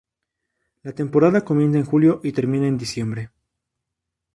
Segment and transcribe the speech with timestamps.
[0.81, 3.29] La temporada comienza en julio y termina en diciembre.